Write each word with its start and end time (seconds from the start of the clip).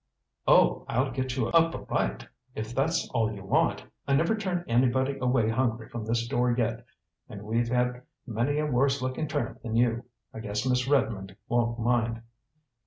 "Oh, 0.47 0.83
I'll 0.89 1.11
get 1.11 1.35
you 1.37 1.49
up 1.49 1.75
a 1.75 1.77
bite, 1.77 2.27
if 2.55 2.73
that's 2.73 3.07
all 3.09 3.31
you 3.31 3.43
want. 3.43 3.83
I 4.07 4.15
never 4.15 4.35
turned 4.35 4.65
anybody 4.67 5.15
away 5.19 5.47
hungry 5.49 5.89
from 5.89 6.05
this 6.05 6.27
door 6.27 6.55
yet, 6.57 6.83
and 7.29 7.43
we've 7.43 7.67
had 7.69 8.01
many 8.25 8.57
a 8.57 8.65
worse 8.65 9.03
looking 9.03 9.27
tramp 9.27 9.61
than 9.61 9.75
you. 9.75 10.05
I 10.33 10.39
guess 10.39 10.67
Miss 10.67 10.87
Redmond 10.87 11.35
won't 11.47 11.77
mind." 11.79 12.23